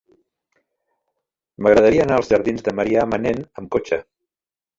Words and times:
M'agradaria 1.63 2.07
anar 2.07 2.17
als 2.21 2.33
jardins 2.33 2.67
de 2.69 2.75
Marià 2.81 3.05
Manent 3.13 3.45
amb 3.63 3.71
cotxe. 3.79 4.03